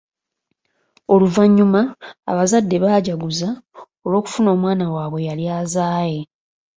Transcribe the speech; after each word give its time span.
Oluvannyuma 1.13 1.81
abazadde 2.31 2.75
baajaguza 2.83 3.49
olw’okufuna 4.05 4.49
omwana 4.55 4.85
waabwe 4.93 5.17
eyali 5.23 5.45
azaaye. 5.59 6.21